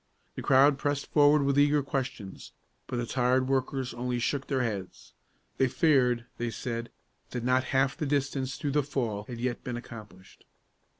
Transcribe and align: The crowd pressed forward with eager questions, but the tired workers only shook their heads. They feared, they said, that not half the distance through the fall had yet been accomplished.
The 0.33 0.41
crowd 0.41 0.79
pressed 0.79 1.11
forward 1.13 1.43
with 1.43 1.59
eager 1.59 1.83
questions, 1.83 2.53
but 2.87 2.97
the 2.97 3.05
tired 3.05 3.47
workers 3.47 3.93
only 3.93 4.17
shook 4.17 4.47
their 4.47 4.63
heads. 4.63 5.13
They 5.57 5.67
feared, 5.67 6.25
they 6.39 6.49
said, 6.49 6.89
that 7.29 7.43
not 7.43 7.65
half 7.65 7.95
the 7.97 8.07
distance 8.07 8.55
through 8.57 8.71
the 8.71 8.81
fall 8.81 9.25
had 9.25 9.37
yet 9.39 9.63
been 9.63 9.77
accomplished. 9.77 10.45